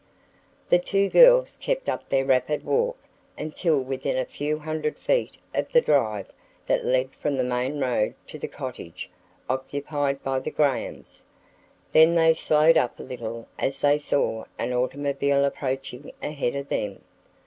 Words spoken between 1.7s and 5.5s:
up their rapid walk until within a few hundred feet